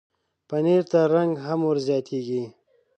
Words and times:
پنېر 0.49 0.83
ته 0.91 0.99
رنګ 1.13 1.31
هم 1.45 1.59
ورزیاتېږي. 1.69 2.43